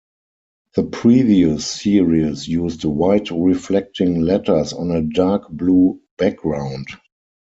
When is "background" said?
6.17-6.87